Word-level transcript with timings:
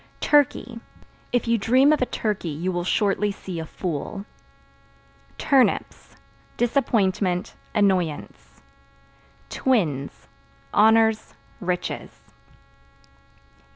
Turkey 0.21 0.79
If 1.31 1.47
you 1.47 1.59
dream 1.59 1.93
of 1.93 2.01
a 2.01 2.07
turkey 2.07 2.49
you 2.49 2.71
will 2.71 2.83
shortly 2.83 3.31
see 3.31 3.59
a 3.59 3.67
fool. 3.67 4.25
Turnips 5.37 6.15
Disappointment, 6.57 7.53
annoyance. 7.75 8.63
Twins 9.51 10.27
Honors, 10.73 11.35
riches. 11.59 12.19